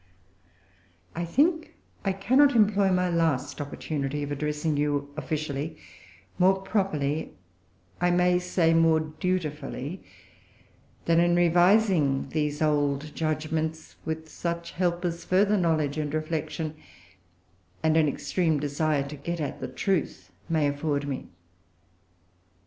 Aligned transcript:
I 1.13 1.25
think 1.25 1.75
that 2.01 2.09
I 2.09 2.13
cannot 2.13 2.55
employ 2.55 2.91
my 2.91 3.07
last 3.07 3.61
opportunity 3.61 4.23
of 4.23 4.31
addressing 4.31 4.75
you, 4.75 5.13
officially, 5.15 5.77
more 6.39 6.59
properly 6.59 7.33
I 8.01 8.09
may 8.09 8.39
say 8.39 8.73
more 8.73 8.99
dutifully 8.99 10.03
than 11.05 11.19
in 11.19 11.35
revising 11.35 12.29
these 12.29 12.63
old 12.63 13.13
judgments 13.13 13.95
with 14.03 14.27
such 14.27 14.71
help 14.71 15.05
as 15.05 15.23
further 15.23 15.55
knowledge 15.55 15.99
and 15.99 16.11
reflection, 16.15 16.73
and 17.83 17.95
an 17.95 18.07
extreme 18.07 18.59
desire 18.59 19.03
to 19.07 19.15
get 19.15 19.39
at 19.39 19.61
the 19.61 19.67
truth, 19.67 20.31
may 20.49 20.65
afford 20.67 21.07
me. 21.07 21.27